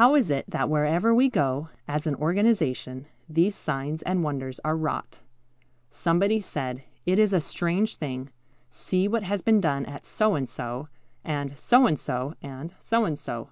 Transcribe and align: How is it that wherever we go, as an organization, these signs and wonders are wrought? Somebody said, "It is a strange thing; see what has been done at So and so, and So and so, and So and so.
How 0.00 0.14
is 0.14 0.30
it 0.30 0.46
that 0.48 0.70
wherever 0.70 1.14
we 1.14 1.28
go, 1.28 1.68
as 1.86 2.06
an 2.06 2.14
organization, 2.14 3.04
these 3.28 3.54
signs 3.54 4.00
and 4.00 4.24
wonders 4.24 4.58
are 4.64 4.74
wrought? 4.74 5.18
Somebody 5.90 6.40
said, 6.40 6.82
"It 7.04 7.18
is 7.18 7.34
a 7.34 7.42
strange 7.42 7.96
thing; 7.96 8.30
see 8.70 9.06
what 9.06 9.24
has 9.24 9.42
been 9.42 9.60
done 9.60 9.84
at 9.84 10.06
So 10.06 10.34
and 10.34 10.48
so, 10.48 10.88
and 11.24 11.58
So 11.58 11.86
and 11.86 11.98
so, 11.98 12.32
and 12.40 12.72
So 12.80 13.04
and 13.04 13.18
so. 13.18 13.50